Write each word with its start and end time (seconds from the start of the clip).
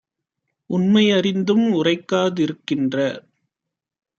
உண்மை 0.69 1.03
யறிந்தும் 1.07 1.65
உரைக்கா 1.73 2.21
திருக்கின்ற 2.33 2.95